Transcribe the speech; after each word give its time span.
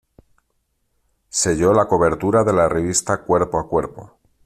Selló 1.29 1.73
la 1.75 1.85
cobertura 1.85 2.43
de 2.43 2.51
la 2.53 2.67
revista 2.67 3.21
Cuerpo 3.23 3.59
a 3.59 3.67
Cuerpo. 3.67 4.17